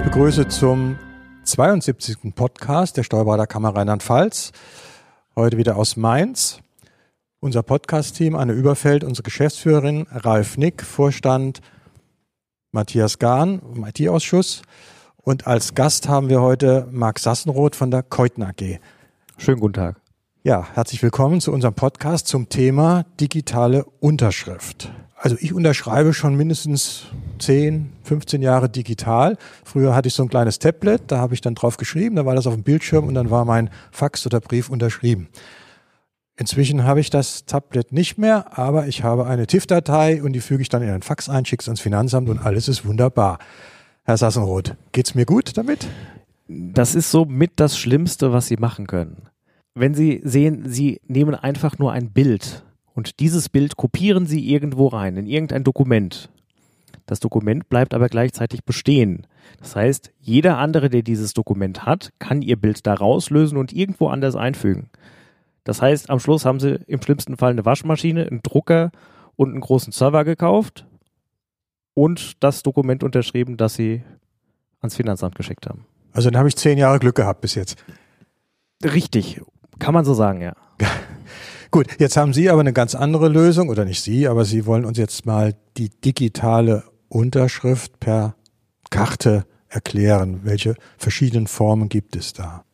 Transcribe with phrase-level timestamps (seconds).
[0.00, 0.98] Ich begrüße zum
[1.44, 2.34] 72.
[2.34, 4.50] Podcast der Steuerberater Kammer Rheinland-Pfalz.
[5.36, 6.60] Heute wieder aus Mainz.
[7.38, 11.60] Unser Podcast-Team, Anne Überfeld, unsere Geschäftsführerin, Ralf Nick, Vorstand
[12.72, 14.62] Matthias Gahn, IT-Ausschuss.
[15.18, 18.80] Und als Gast haben wir heute Marc Sassenroth von der Keutner AG.
[19.36, 20.00] Schönen guten Tag.
[20.42, 24.90] Ja, herzlich willkommen zu unserem Podcast zum Thema digitale Unterschrift.
[25.14, 27.08] Also ich unterschreibe schon mindestens
[27.40, 29.36] 10, 15 Jahre digital.
[29.64, 32.34] Früher hatte ich so ein kleines Tablet, da habe ich dann drauf geschrieben, da war
[32.34, 35.28] das auf dem Bildschirm und dann war mein Fax oder Brief unterschrieben.
[36.36, 40.62] Inzwischen habe ich das Tablet nicht mehr, aber ich habe eine TIFF-Datei und die füge
[40.62, 43.40] ich dann in ein Fax ein, schicke es ans Finanzamt und alles ist wunderbar.
[44.04, 45.86] Herr Sassenroth, geht's mir gut damit?
[46.48, 49.28] Das ist so mit das Schlimmste, was Sie machen können.
[49.74, 54.88] Wenn Sie sehen, Sie nehmen einfach nur ein Bild und dieses Bild kopieren Sie irgendwo
[54.88, 56.30] rein, in irgendein Dokument.
[57.06, 59.26] Das Dokument bleibt aber gleichzeitig bestehen.
[59.58, 64.08] Das heißt, jeder andere, der dieses Dokument hat, kann Ihr Bild da rauslösen und irgendwo
[64.08, 64.90] anders einfügen.
[65.64, 68.90] Das heißt, am Schluss haben Sie im schlimmsten Fall eine Waschmaschine, einen Drucker
[69.36, 70.86] und einen großen Server gekauft
[71.94, 74.02] und das Dokument unterschrieben, das Sie
[74.80, 75.86] ans Finanzamt geschickt haben.
[76.12, 77.84] Also dann habe ich zehn Jahre Glück gehabt bis jetzt.
[78.82, 79.40] Richtig,
[79.80, 80.54] kann man so sagen, ja.
[81.72, 84.84] Gut, jetzt haben Sie aber eine ganz andere Lösung, oder nicht Sie, aber Sie wollen
[84.84, 88.34] uns jetzt mal die digitale Unterschrift per
[88.90, 90.40] Karte erklären.
[90.44, 92.64] Welche verschiedenen Formen gibt es da?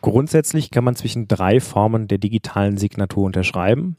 [0.00, 3.96] Grundsätzlich kann man zwischen drei Formen der digitalen Signatur unterschreiben.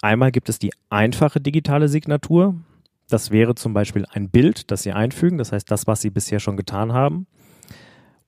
[0.00, 2.54] Einmal gibt es die einfache digitale Signatur.
[3.08, 6.40] Das wäre zum Beispiel ein Bild, das Sie einfügen, das heißt das, was Sie bisher
[6.40, 7.26] schon getan haben.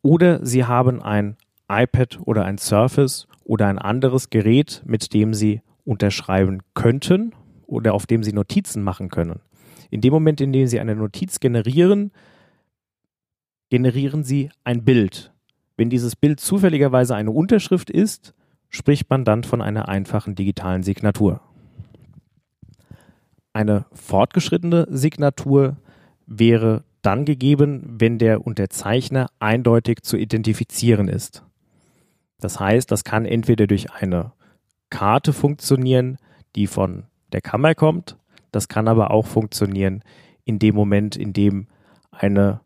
[0.03, 1.37] Oder Sie haben ein
[1.69, 7.35] iPad oder ein Surface oder ein anderes Gerät, mit dem Sie unterschreiben könnten
[7.67, 9.41] oder auf dem Sie Notizen machen können.
[9.91, 12.13] In dem Moment, in dem Sie eine Notiz generieren,
[13.71, 15.33] generieren Sie ein Bild.
[15.77, 18.35] Wenn dieses Bild zufälligerweise eine Unterschrift ist,
[18.69, 21.41] spricht man dann von einer einfachen digitalen Signatur.
[23.53, 25.77] Eine fortgeschrittene Signatur
[26.27, 31.43] wäre dann gegeben, wenn der Unterzeichner eindeutig zu identifizieren ist.
[32.41, 34.33] Das heißt, das kann entweder durch eine
[34.91, 36.19] Karte funktionieren,
[36.55, 38.17] die von der Kammer kommt,
[38.53, 40.03] das kann aber auch funktionieren
[40.45, 41.67] in dem Moment, in dem
[42.11, 42.61] ein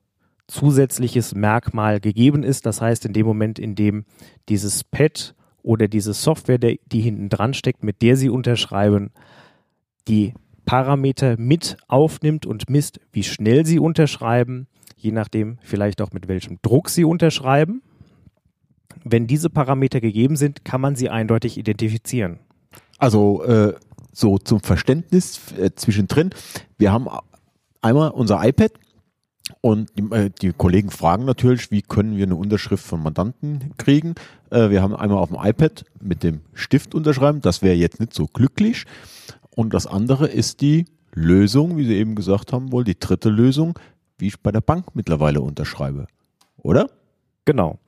[0.47, 2.67] zusätzliches Merkmal gegeben ist.
[2.67, 4.05] Das heißt, in dem Moment, in dem
[4.49, 9.11] dieses Pad oder diese Software, die hinten dran steckt, mit der Sie unterschreiben,
[10.09, 14.67] die Parameter mit aufnimmt und misst, wie schnell Sie unterschreiben,
[14.97, 17.83] je nachdem vielleicht auch mit welchem Druck Sie unterschreiben.
[19.05, 22.39] Wenn diese Parameter gegeben sind, kann man sie eindeutig identifizieren.
[22.99, 23.75] Also äh,
[24.13, 26.31] so zum Verständnis äh, zwischendrin.
[26.77, 27.09] Wir haben
[27.81, 28.73] einmal unser iPad
[29.63, 34.15] und die, äh, die, Kollegen fragen natürlich, wie können wir eine Unterschrift von Mandanten kriegen.
[34.51, 37.41] Äh, wir haben einmal auf dem iPad mit dem Stift unterschreiben.
[37.41, 38.85] Das wäre jetzt nicht so glücklich.
[39.51, 43.79] Und das andere ist die Lösung, wie Sie eben gesagt haben, wohl die dritte Lösung,
[44.19, 46.07] wie ich bei der Bank mittlerweile unterschreibe.
[46.59, 46.89] Oder?
[47.47, 47.79] Genau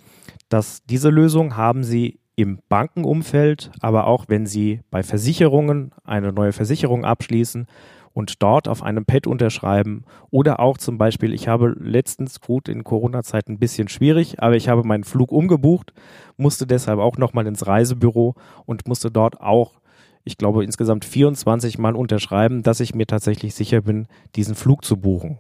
[0.53, 6.53] dass diese Lösung haben Sie im Bankenumfeld, aber auch wenn Sie bei Versicherungen eine neue
[6.53, 7.67] Versicherung abschließen
[8.13, 12.85] und dort auf einem Pad unterschreiben oder auch zum Beispiel, ich habe letztens gut in
[12.85, 15.93] Corona-Zeiten ein bisschen schwierig, aber ich habe meinen Flug umgebucht,
[16.37, 18.35] musste deshalb auch nochmal ins Reisebüro
[18.67, 19.81] und musste dort auch,
[20.25, 24.99] ich glaube, insgesamt 24 Mal unterschreiben, dass ich mir tatsächlich sicher bin, diesen Flug zu
[24.99, 25.39] buchen.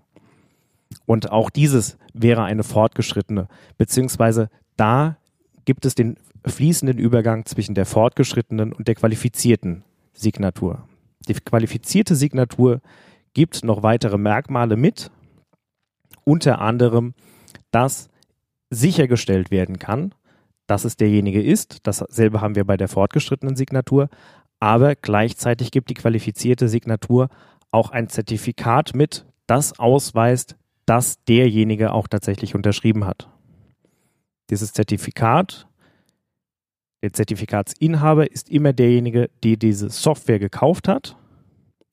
[1.06, 5.16] Und auch dieses wäre eine fortgeschrittene, beziehungsweise da
[5.64, 10.88] gibt es den fließenden Übergang zwischen der fortgeschrittenen und der qualifizierten Signatur.
[11.28, 12.80] Die qualifizierte Signatur
[13.34, 15.10] gibt noch weitere Merkmale mit,
[16.24, 17.14] unter anderem,
[17.70, 18.08] dass
[18.70, 20.14] sichergestellt werden kann,
[20.66, 21.86] dass es derjenige ist.
[21.86, 24.08] Dasselbe haben wir bei der fortgeschrittenen Signatur.
[24.60, 27.28] Aber gleichzeitig gibt die qualifizierte Signatur
[27.70, 33.28] auch ein Zertifikat mit, das ausweist, dass derjenige auch tatsächlich unterschrieben hat.
[34.50, 35.68] Dieses Zertifikat,
[37.02, 41.16] der Zertifikatsinhaber ist immer derjenige, der diese Software gekauft hat.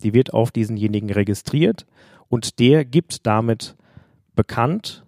[0.04, 1.86] Die wird auf diesenjenigen registriert
[2.28, 3.76] und der gibt damit
[4.36, 5.06] bekannt,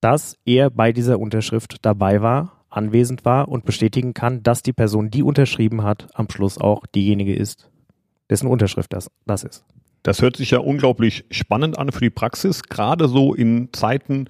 [0.00, 5.10] dass er bei dieser Unterschrift dabei war, anwesend war und bestätigen kann, dass die Person,
[5.10, 7.70] die unterschrieben hat, am Schluss auch diejenige ist,
[8.30, 9.64] dessen Unterschrift das, das ist.
[10.02, 14.26] Das hört sich ja unglaublich spannend an für die Praxis, gerade so in Zeiten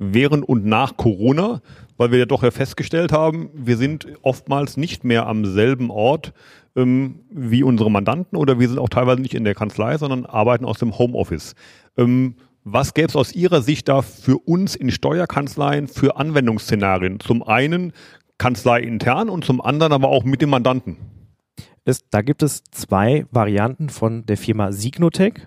[0.00, 1.60] während und nach Corona,
[1.98, 6.32] weil wir ja doch ja festgestellt haben, wir sind oftmals nicht mehr am selben Ort
[6.74, 10.64] ähm, wie unsere Mandanten oder wir sind auch teilweise nicht in der Kanzlei, sondern arbeiten
[10.64, 11.54] aus dem Homeoffice.
[11.96, 17.20] Ähm, Was gäbe es aus Ihrer Sicht da für uns in Steuerkanzleien für Anwendungsszenarien?
[17.20, 17.92] Zum einen
[18.38, 20.96] Kanzlei intern und zum anderen aber auch mit dem Mandanten.
[21.84, 25.46] Es, da gibt es zwei Varianten von der Firma Signotech.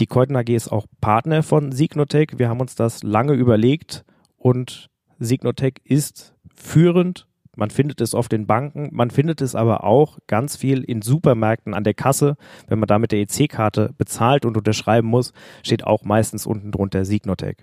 [0.00, 2.30] Die Keuten AG ist auch Partner von Signotech.
[2.36, 4.04] Wir haben uns das lange überlegt
[4.36, 7.26] und Signotech ist führend.
[7.54, 11.74] Man findet es auf den Banken, man findet es aber auch ganz viel in Supermärkten
[11.74, 12.36] an der Kasse.
[12.66, 17.04] Wenn man da mit der EC-Karte bezahlt und unterschreiben muss, steht auch meistens unten drunter
[17.04, 17.56] Signotech.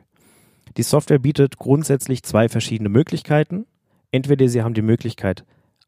[0.78, 3.66] Die Software bietet grundsätzlich zwei verschiedene Möglichkeiten.
[4.12, 5.44] Entweder Sie haben die Möglichkeit,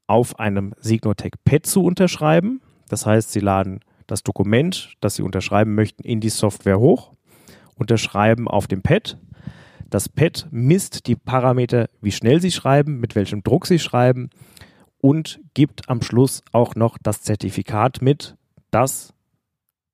[0.07, 2.61] auf einem Signotech Pad zu unterschreiben.
[2.89, 7.13] Das heißt, Sie laden das Dokument, das Sie unterschreiben möchten, in die Software hoch,
[7.75, 9.17] unterschreiben auf dem Pad.
[9.89, 14.29] Das Pad misst die Parameter, wie schnell Sie schreiben, mit welchem Druck Sie schreiben
[14.97, 18.35] und gibt am Schluss auch noch das Zertifikat mit,
[18.69, 19.13] das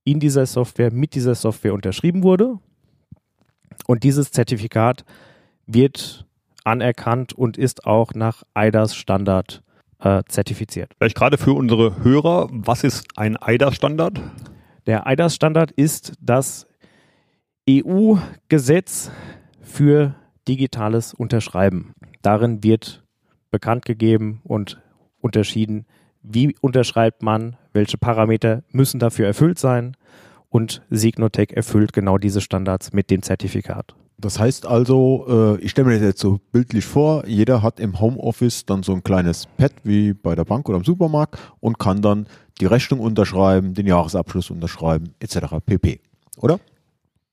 [0.03, 2.59] in dieser Software, mit dieser Software unterschrieben wurde.
[3.85, 5.05] Und dieses Zertifikat
[5.67, 6.25] wird
[6.63, 9.63] anerkannt und ist auch nach EIDAS Standard
[9.99, 10.93] äh, zertifiziert.
[10.97, 14.21] Vielleicht gerade für unsere Hörer, was ist ein EIDAS-Standard?
[14.85, 16.67] Der EIDAS-Standard ist das
[17.69, 19.11] EU-Gesetz
[19.61, 20.15] für
[20.47, 21.93] digitales Unterschreiben.
[22.21, 23.03] Darin wird
[23.51, 24.81] bekannt gegeben und
[25.19, 25.85] unterschieden,
[26.21, 29.95] wie unterschreibt man, welche Parameter müssen dafür erfüllt sein
[30.49, 33.95] und Signotech erfüllt genau diese Standards mit dem Zertifikat.
[34.19, 37.99] Das heißt also, äh, ich stelle mir das jetzt so bildlich vor, jeder hat im
[37.99, 42.01] Homeoffice dann so ein kleines Pad wie bei der Bank oder im Supermarkt und kann
[42.01, 42.27] dann
[42.59, 45.57] die Rechnung unterschreiben, den Jahresabschluss unterschreiben, etc.
[45.63, 46.01] pp.
[46.37, 46.59] Oder?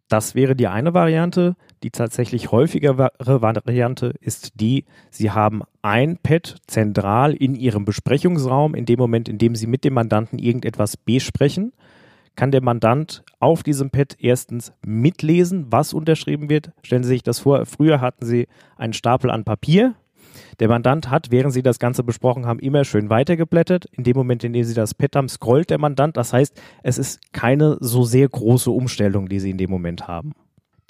[0.08, 1.56] Das wäre die eine Variante.
[1.82, 8.84] Die tatsächlich häufigere Variante ist die, Sie haben ein Pad zentral in Ihrem Besprechungsraum, in
[8.84, 11.72] dem Moment, in dem Sie mit dem Mandanten irgendetwas besprechen
[12.36, 16.72] kann der Mandant auf diesem Pad erstens mitlesen, was unterschrieben wird.
[16.82, 19.94] Stellen Sie sich das vor, früher hatten Sie einen Stapel an Papier.
[20.58, 23.86] Der Mandant hat, während Sie das Ganze besprochen haben, immer schön weitergeblättert.
[23.92, 26.16] In dem Moment, in dem Sie das Pad haben, scrollt der Mandant.
[26.16, 30.32] Das heißt, es ist keine so sehr große Umstellung, die Sie in dem Moment haben.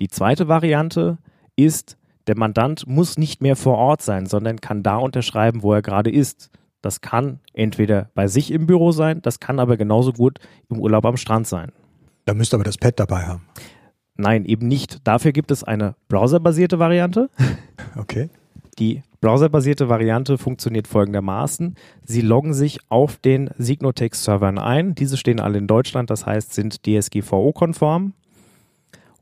[0.00, 1.18] Die zweite Variante
[1.56, 1.96] ist,
[2.26, 6.10] der Mandant muss nicht mehr vor Ort sein, sondern kann da unterschreiben, wo er gerade
[6.10, 6.50] ist.
[6.84, 10.38] Das kann entweder bei sich im Büro sein, das kann aber genauso gut
[10.68, 11.72] im Urlaub am Strand sein.
[12.26, 13.46] Da müsst ihr aber das Pad dabei haben.
[14.16, 14.98] Nein, eben nicht.
[15.06, 17.30] Dafür gibt es eine browserbasierte Variante.
[17.96, 18.28] Okay.
[18.80, 21.76] Die browserbasierte Variante funktioniert folgendermaßen.
[22.04, 24.96] Sie loggen sich auf den Signotech-Servern ein.
[24.96, 28.14] Diese stehen alle in Deutschland, das heißt, sind DSGVO-konform.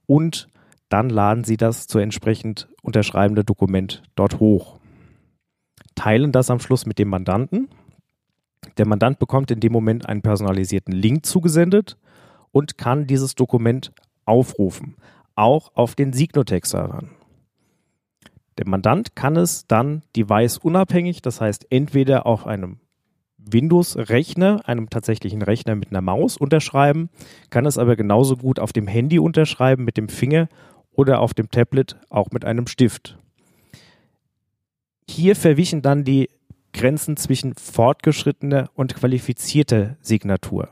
[0.06, 0.48] Und
[0.88, 4.78] dann laden Sie das zu entsprechend unterschreibende Dokument dort hoch
[5.94, 7.68] teilen das am Schluss mit dem Mandanten.
[8.76, 11.96] Der Mandant bekommt in dem Moment einen personalisierten Link zugesendet
[12.52, 13.92] und kann dieses Dokument
[14.24, 14.96] aufrufen,
[15.34, 17.10] auch auf den Signotech-Servern.
[18.58, 22.78] Der Mandant kann es dann device-unabhängig, das heißt entweder auf einem
[23.38, 27.08] Windows-Rechner, einem tatsächlichen Rechner mit einer Maus unterschreiben,
[27.50, 30.48] kann es aber genauso gut auf dem Handy unterschreiben mit dem Finger
[30.92, 33.18] oder auf dem Tablet auch mit einem Stift.
[35.12, 36.30] Hier verwichen dann die
[36.72, 40.70] Grenzen zwischen fortgeschrittener und qualifizierter Signatur.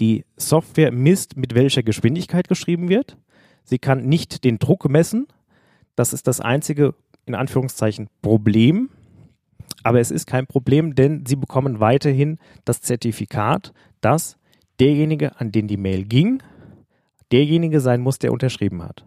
[0.00, 3.18] Die Software misst, mit welcher Geschwindigkeit geschrieben wird.
[3.64, 5.26] Sie kann nicht den Druck messen.
[5.94, 6.94] Das ist das einzige,
[7.26, 8.88] in Anführungszeichen, Problem.
[9.82, 14.38] Aber es ist kein Problem, denn Sie bekommen weiterhin das Zertifikat, dass
[14.80, 16.42] derjenige, an den die Mail ging,
[17.30, 19.04] derjenige sein muss, der unterschrieben hat.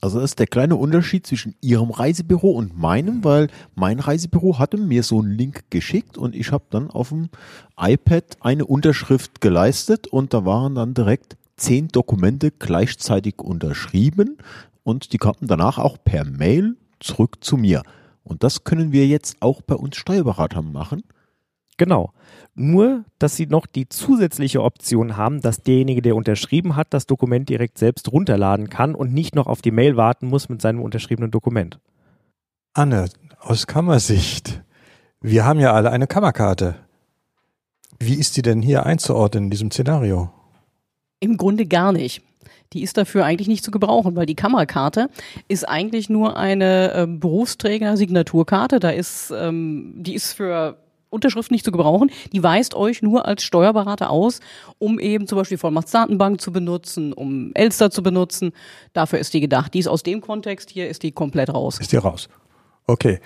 [0.00, 4.78] Also das ist der kleine Unterschied zwischen Ihrem Reisebüro und meinem, weil mein Reisebüro hatte
[4.78, 7.28] mir so einen Link geschickt und ich habe dann auf dem
[7.78, 14.38] iPad eine Unterschrift geleistet und da waren dann direkt zehn Dokumente gleichzeitig unterschrieben
[14.84, 17.82] und die kamen danach auch per Mail zurück zu mir.
[18.24, 21.02] Und das können wir jetzt auch bei uns Steuerberatern machen.
[21.76, 22.12] Genau.
[22.54, 27.48] Nur, dass sie noch die zusätzliche Option haben, dass derjenige, der unterschrieben hat, das Dokument
[27.48, 31.30] direkt selbst runterladen kann und nicht noch auf die Mail warten muss mit seinem unterschriebenen
[31.30, 31.78] Dokument.
[32.74, 34.62] Anne, aus Kammersicht.
[35.20, 36.76] Wir haben ja alle eine Kammerkarte.
[37.98, 40.30] Wie ist die denn hier einzuordnen in diesem Szenario?
[41.20, 42.22] Im Grunde gar nicht.
[42.72, 45.08] Die ist dafür eigentlich nicht zu gebrauchen, weil die Kammerkarte
[45.48, 48.78] ist eigentlich nur eine äh, Berufsträger-Signaturkarte.
[48.78, 50.78] Da ist, ähm, die ist für
[51.10, 52.10] Unterschrift nicht zu gebrauchen.
[52.32, 54.40] Die weist euch nur als Steuerberater aus,
[54.78, 58.52] um eben zum Beispiel Vollmachtsdatenbank zu benutzen, um Elster zu benutzen.
[58.92, 59.74] Dafür ist die gedacht.
[59.74, 61.78] Die ist aus dem Kontext hier, ist die komplett raus.
[61.78, 62.28] Ist die raus.
[62.86, 63.20] Okay.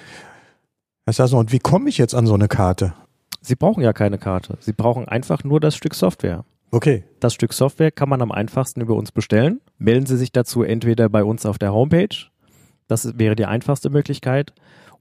[1.05, 2.95] Herr Sasso, und wie komme ich jetzt an so eine Karte?
[3.41, 4.57] Sie brauchen ja keine Karte.
[4.61, 6.45] Sie brauchen einfach nur das Stück Software.
[6.71, 7.05] Okay.
[7.21, 9.61] Das Stück Software kann man am einfachsten über uns bestellen.
[9.79, 12.17] Melden Sie sich dazu entweder bei uns auf der Homepage.
[12.89, 14.53] Das wäre die einfachste Möglichkeit.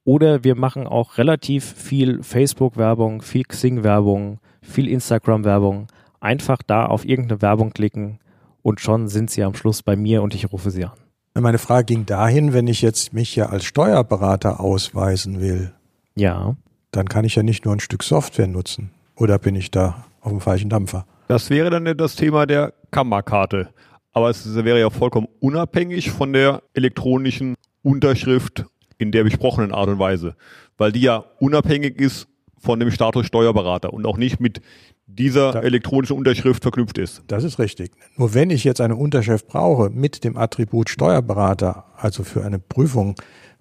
[0.05, 5.87] Oder wir machen auch relativ viel Facebook-Werbung, viel Xing-Werbung, viel Instagram-Werbung.
[6.19, 8.19] Einfach da auf irgendeine Werbung klicken
[8.61, 10.91] und schon sind Sie am Schluss bei mir und ich rufe Sie an.
[11.35, 15.73] Meine Frage ging dahin, wenn ich jetzt mich ja als Steuerberater ausweisen will,
[16.15, 16.55] Ja.
[16.91, 18.91] dann kann ich ja nicht nur ein Stück Software nutzen.
[19.15, 21.05] Oder bin ich da auf dem falschen Dampfer?
[21.27, 23.69] Das wäre dann das Thema der Kammerkarte.
[24.11, 28.65] Aber es wäre ja vollkommen unabhängig von der elektronischen Unterschrift
[28.97, 30.35] in der besprochenen Art und Weise,
[30.77, 34.61] weil die ja unabhängig ist von dem Status Steuerberater und auch nicht mit
[35.05, 37.23] dieser Da- elektronischen Unterschrift verknüpft ist.
[37.27, 37.91] Das ist richtig.
[38.17, 43.15] Nur wenn ich jetzt eine Unterschrift brauche mit dem Attribut Steuerberater, also für eine Prüfung,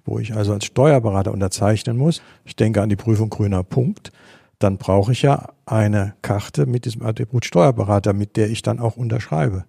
[0.04, 4.12] wo ich also als Steuerberater unterzeichnen muss, ich denke an die Prüfung grüner Punkt,
[4.58, 8.96] dann brauche ich ja eine Karte mit diesem Attribut Steuerberater, mit der ich dann auch
[8.96, 9.64] unterschreibe.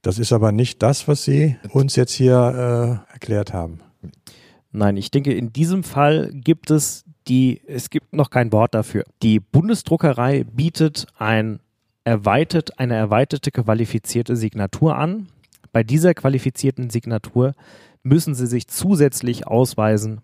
[0.00, 3.80] Das ist aber nicht das, was Sie uns jetzt hier äh, erklärt haben.
[4.72, 9.04] Nein, ich denke, in diesem Fall gibt es die, es gibt noch kein Wort dafür.
[9.22, 11.60] Die Bundesdruckerei bietet ein
[12.04, 15.28] erweitert, eine erweiterte qualifizierte Signatur an.
[15.72, 17.52] Bei dieser qualifizierten Signatur
[18.02, 20.20] müssen Sie sich zusätzlich ausweisen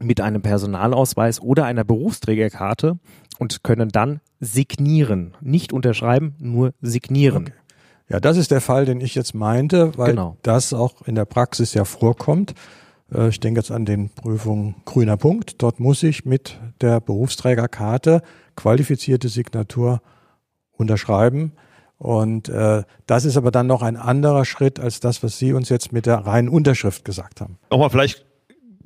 [0.00, 2.98] mit einem Personalausweis oder einer Berufsträgerkarte
[3.38, 5.34] und können dann signieren.
[5.40, 7.44] Nicht unterschreiben, nur signieren.
[7.48, 7.52] Okay.
[8.08, 10.36] Ja, das ist der Fall, den ich jetzt meinte, weil Genau.
[10.42, 12.54] das auch in der Praxis ja vorkommt.
[13.14, 15.62] Äh, Ich denke jetzt an den Prüfungen grüner Punkt.
[15.62, 18.22] Dort muss ich mit der Berufsträgerkarte
[18.56, 20.00] qualifizierte Signatur
[20.72, 21.52] unterschreiben.
[21.98, 25.68] Und äh, das ist aber dann noch ein anderer Schritt als das, was Sie uns
[25.68, 27.58] jetzt mit der reinen Unterschrift gesagt haben.
[27.70, 28.26] Nochmal vielleicht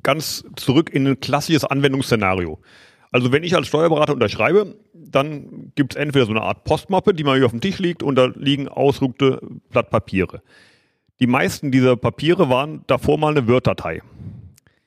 [0.03, 2.59] ganz zurück in ein klassisches Anwendungsszenario.
[3.11, 7.23] Also wenn ich als Steuerberater unterschreibe, dann gibt es entweder so eine Art Postmappe, die
[7.23, 9.41] mal hier auf dem Tisch liegt und da liegen ausgedruckte
[9.71, 10.43] Blatt Papiere.
[11.19, 14.01] Die meisten dieser Papiere waren davor mal eine Word-Datei.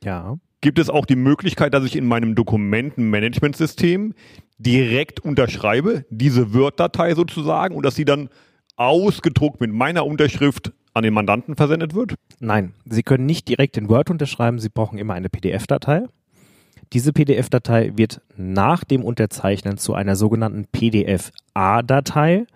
[0.05, 0.37] Ja.
[0.61, 4.15] Gibt es auch die Möglichkeit, dass ich in meinem Dokumentenmanagementsystem
[4.59, 8.29] direkt unterschreibe, diese Word-Datei sozusagen, und dass sie dann
[8.77, 12.15] ausgedruckt mit meiner Unterschrift an den Mandanten versendet wird?
[12.39, 16.05] Nein, Sie können nicht direkt in Word unterschreiben, Sie brauchen immer eine PDF-Datei.
[16.93, 22.47] Diese PDF-Datei wird nach dem Unterzeichnen zu einer sogenannten PDF-A-Datei,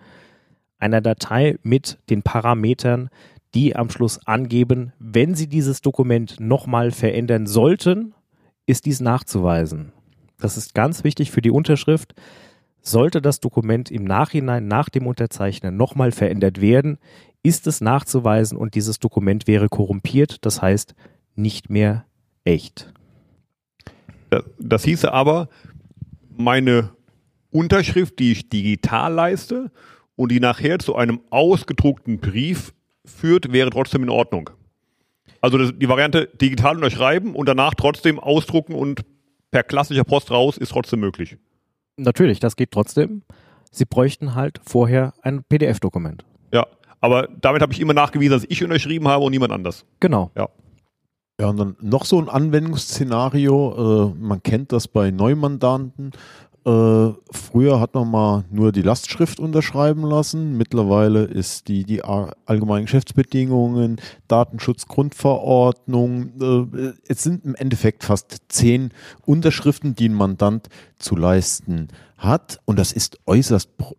[0.77, 3.09] einer Datei mit den Parametern,
[3.55, 8.13] die am Schluss angeben, wenn Sie dieses Dokument nochmal verändern sollten,
[8.65, 9.93] ist dies nachzuweisen.
[10.37, 12.13] Das ist ganz wichtig für die Unterschrift.
[12.81, 16.97] Sollte das Dokument im Nachhinein nach dem Unterzeichnen nochmal verändert werden,
[17.41, 20.93] ist es nachzuweisen und dieses Dokument wäre korrumpiert, das heißt
[21.35, 22.05] nicht mehr
[22.43, 22.93] echt.
[24.29, 25.47] Das, das hieße aber,
[26.35, 26.89] meine
[27.51, 29.71] Unterschrift, die ich digital leiste
[30.15, 32.73] und die nachher zu einem ausgedruckten Brief
[33.05, 34.49] führt, wäre trotzdem in Ordnung.
[35.41, 39.01] Also das, die Variante digital unterschreiben und danach trotzdem ausdrucken und
[39.51, 41.37] per klassischer Post raus ist trotzdem möglich.
[41.97, 43.23] Natürlich, das geht trotzdem.
[43.71, 46.25] Sie bräuchten halt vorher ein PDF-Dokument.
[46.53, 46.65] Ja,
[46.99, 49.85] aber damit habe ich immer nachgewiesen, dass ich unterschrieben habe und niemand anders.
[49.99, 50.31] Genau.
[51.39, 54.13] Ja, und dann noch so ein Anwendungsszenario.
[54.13, 56.11] Äh, man kennt das bei Neumandanten.
[56.65, 60.57] Äh, früher hat man mal nur die Lastschrift unterschreiben lassen.
[60.57, 66.71] Mittlerweile ist die, die allgemeinen Geschäftsbedingungen, Datenschutzgrundverordnung.
[66.73, 68.89] Äh, es sind im Endeffekt fast zehn
[69.25, 72.59] Unterschriften, die ein Mandant zu leisten hat.
[72.65, 73.95] Und das ist äußerst pro-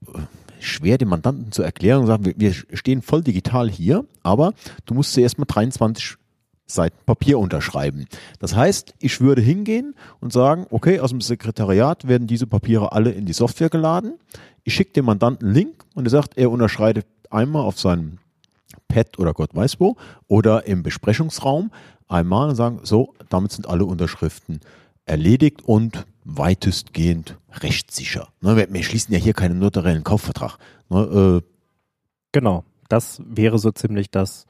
[0.59, 4.55] schwer dem Mandanten zu erklären und sagen, wir, wir stehen voll digital hier, aber
[4.87, 6.17] du musst zuerst mal 23
[6.67, 8.07] Seiten Papier unterschreiben.
[8.39, 13.13] Das heißt, ich würde hingehen und sagen, okay, aus dem Sekretariat werden diese Papiere alle
[13.13, 14.19] in die Software geladen.
[14.65, 18.19] Ich schicke dem Mandanten einen Link und er sagt, er unterschreitet einmal auf seinem
[18.89, 19.97] Pad oder Gott weiß wo
[20.27, 21.71] oder im Besprechungsraum
[22.09, 24.61] einmal und sagen, so, damit sind alle Unterschriften
[25.05, 28.29] erledigt und weitestgehend rechtssicher.
[28.41, 30.59] Ne, wir, schließen ja hier keinen notariellen Kaufvertrag.
[30.89, 31.57] Ne, äh,
[32.37, 32.65] Genau.
[32.91, 34.47] Das wäre so ziemlich das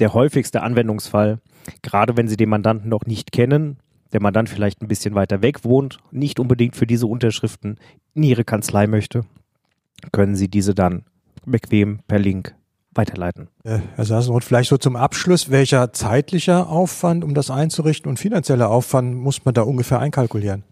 [0.00, 1.40] der häufigste Anwendungsfall,
[1.82, 3.78] gerade wenn Sie den Mandanten noch nicht kennen,
[4.12, 7.78] der Mandant vielleicht ein bisschen weiter weg wohnt, nicht unbedingt für diese Unterschriften
[8.14, 9.24] in Ihre Kanzlei möchte,
[10.12, 11.04] können Sie diese dann
[11.44, 12.54] bequem per Link
[12.94, 13.48] weiterleiten.
[13.64, 18.70] Äh, Herr Sassenroth, vielleicht so zum Abschluss, welcher zeitlicher Aufwand, um das einzurichten und finanzieller
[18.70, 20.64] Aufwand muss man da ungefähr einkalkulieren?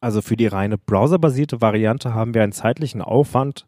[0.00, 3.66] Also für die reine browserbasierte Variante haben wir einen zeitlichen Aufwand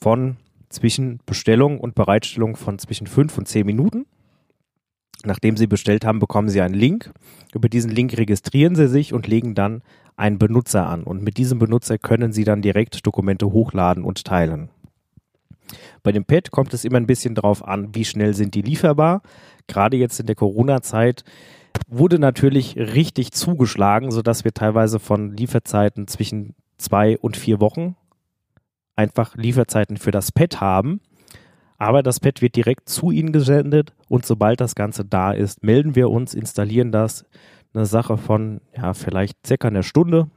[0.00, 0.36] von
[0.74, 4.06] zwischen Bestellung und Bereitstellung von zwischen fünf und zehn Minuten.
[5.24, 7.12] Nachdem Sie bestellt haben, bekommen Sie einen Link.
[7.54, 9.82] Über diesen Link registrieren Sie sich und legen dann
[10.16, 11.04] einen Benutzer an.
[11.04, 14.68] Und mit diesem Benutzer können Sie dann direkt Dokumente hochladen und teilen.
[16.02, 19.22] Bei dem Pad kommt es immer ein bisschen darauf an, wie schnell sind die lieferbar.
[19.66, 21.24] Gerade jetzt in der Corona-Zeit
[21.88, 27.96] wurde natürlich richtig zugeschlagen, sodass wir teilweise von Lieferzeiten zwischen zwei und vier Wochen
[28.96, 31.00] einfach Lieferzeiten für das Pad haben.
[31.78, 35.94] Aber das Pad wird direkt zu Ihnen gesendet und sobald das Ganze da ist, melden
[35.94, 37.24] wir uns, installieren das.
[37.74, 40.28] Eine Sache von ja, vielleicht circa einer Stunde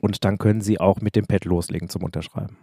[0.00, 2.56] und dann können Sie auch mit dem Pad loslegen zum Unterschreiben.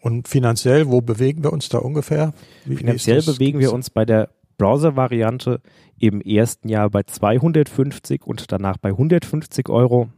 [0.00, 2.32] Und finanziell, wo bewegen wir uns da ungefähr?
[2.64, 5.60] Wie, finanziell bewegen wir uns bei der Browser-Variante
[5.98, 10.08] im ersten Jahr bei 250 und danach bei 150 Euro.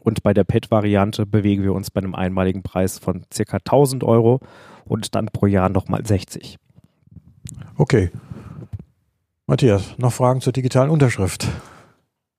[0.00, 4.40] Und bei der Pad-Variante bewegen wir uns bei einem einmaligen Preis von circa 1000 Euro
[4.84, 6.58] und dann pro Jahr nochmal 60.
[7.76, 8.10] Okay.
[9.46, 11.48] Matthias, noch Fragen zur digitalen Unterschrift?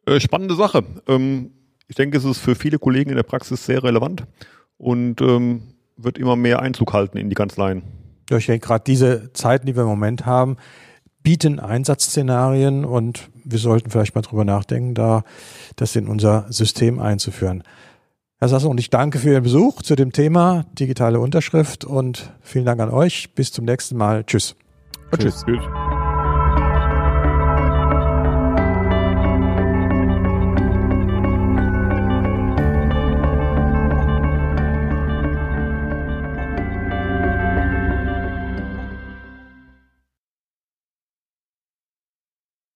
[0.05, 0.83] Äh, spannende Sache.
[1.07, 1.51] Ähm,
[1.87, 4.23] ich denke, es ist für viele Kollegen in der Praxis sehr relevant
[4.77, 5.61] und ähm,
[5.97, 7.83] wird immer mehr Einzug halten in die Kanzleien.
[8.29, 10.57] Ja, ich denke, gerade diese Zeiten, die wir im Moment haben,
[11.23, 15.23] bieten Einsatzszenarien und wir sollten vielleicht mal drüber nachdenken, da
[15.75, 17.63] das in unser System einzuführen.
[18.39, 22.65] Herr Sasse, und ich danke für Ihren Besuch zu dem Thema digitale Unterschrift und vielen
[22.65, 23.33] Dank an euch.
[23.35, 24.25] Bis zum nächsten Mal.
[24.25, 24.55] Tschüss.
[25.17, 25.45] Tschüss.
[25.45, 25.63] Tschüss.